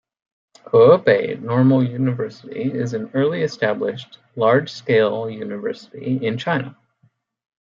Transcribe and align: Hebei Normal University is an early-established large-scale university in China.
Hebei 0.65 1.39
Normal 1.39 1.83
University 1.83 2.63
is 2.73 2.95
an 2.95 3.11
early-established 3.13 4.17
large-scale 4.35 5.29
university 5.29 6.25
in 6.25 6.39
China. 6.39 6.75